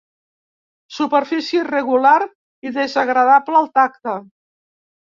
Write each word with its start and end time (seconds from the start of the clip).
Superfície 0.99 1.59
irregular 1.65 2.17
i 2.71 2.75
desagradable 2.81 3.63
al 3.63 3.73
tacte. 3.81 4.21